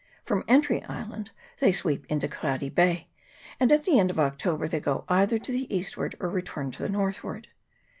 From 0.23 0.43
Entry 0.47 0.81
Island 0.85 1.29
they 1.59 1.71
sweep 1.71 2.07
into 2.09 2.27
Cloudy 2.27 2.69
Bay, 2.71 3.07
and 3.59 3.71
at 3.71 3.83
the 3.83 3.99
end 3.99 4.09
of 4.09 4.19
October 4.19 4.67
they 4.67 4.79
go 4.79 5.05
either 5.07 5.37
to 5.37 5.51
the 5.51 5.71
eastward 5.71 6.15
or 6.19 6.27
return 6.27 6.71
to 6.71 6.81
the 6.81 6.89
northward. 6.89 7.49